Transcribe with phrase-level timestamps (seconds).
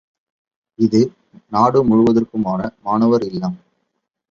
[0.79, 1.01] இது,
[1.49, 3.57] நாடு முழுவதற்குமான, மாணவர் இல்லம்.